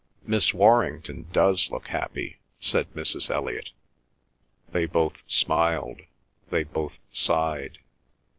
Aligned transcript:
"Miss 0.25 0.51
Warrington 0.51 1.27
does 1.31 1.69
look 1.69 1.89
happy," 1.89 2.39
said 2.59 2.91
Mrs. 2.95 3.29
Elliot; 3.29 3.69
they 4.71 4.87
both 4.87 5.17
smiled; 5.27 6.01
they 6.49 6.63
both 6.63 6.97
sighed. 7.11 7.77